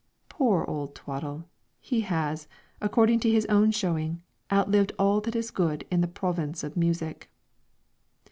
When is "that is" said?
5.21-5.51